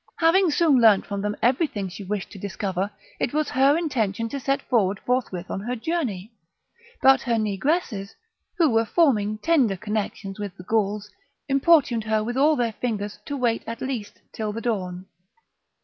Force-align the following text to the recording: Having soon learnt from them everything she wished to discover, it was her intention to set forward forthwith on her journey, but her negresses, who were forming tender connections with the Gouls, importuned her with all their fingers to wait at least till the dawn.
Having 0.17 0.49
soon 0.49 0.81
learnt 0.81 1.05
from 1.05 1.21
them 1.21 1.35
everything 1.43 1.87
she 1.87 2.03
wished 2.03 2.31
to 2.31 2.39
discover, 2.39 2.89
it 3.19 3.35
was 3.35 3.51
her 3.51 3.77
intention 3.77 4.27
to 4.29 4.39
set 4.39 4.63
forward 4.63 4.99
forthwith 5.05 5.51
on 5.51 5.59
her 5.59 5.75
journey, 5.75 6.33
but 7.03 7.21
her 7.21 7.35
negresses, 7.35 8.15
who 8.57 8.71
were 8.71 8.83
forming 8.83 9.37
tender 9.37 9.77
connections 9.77 10.39
with 10.39 10.57
the 10.57 10.63
Gouls, 10.63 11.11
importuned 11.47 12.05
her 12.05 12.23
with 12.23 12.35
all 12.35 12.55
their 12.55 12.73
fingers 12.73 13.19
to 13.25 13.37
wait 13.37 13.61
at 13.67 13.79
least 13.79 14.17
till 14.33 14.51
the 14.51 14.59
dawn. 14.61 15.05